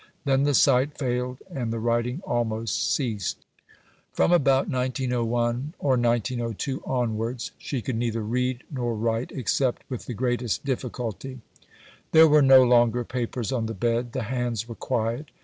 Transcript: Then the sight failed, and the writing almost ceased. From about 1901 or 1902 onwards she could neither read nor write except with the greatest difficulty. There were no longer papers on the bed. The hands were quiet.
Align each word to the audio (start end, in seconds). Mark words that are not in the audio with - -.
Then 0.25 0.45
the 0.45 0.55
sight 0.55 0.97
failed, 0.97 1.43
and 1.51 1.71
the 1.71 1.77
writing 1.77 2.23
almost 2.25 2.91
ceased. 2.95 3.45
From 4.11 4.31
about 4.31 4.67
1901 4.67 5.75
or 5.77 5.91
1902 5.91 6.81
onwards 6.83 7.51
she 7.59 7.83
could 7.83 7.95
neither 7.97 8.23
read 8.23 8.63
nor 8.71 8.95
write 8.95 9.31
except 9.31 9.83
with 9.91 10.07
the 10.07 10.15
greatest 10.15 10.65
difficulty. 10.65 11.41
There 12.13 12.27
were 12.27 12.41
no 12.41 12.63
longer 12.63 13.03
papers 13.03 13.51
on 13.51 13.67
the 13.67 13.75
bed. 13.75 14.13
The 14.13 14.23
hands 14.23 14.67
were 14.67 14.73
quiet. 14.73 15.27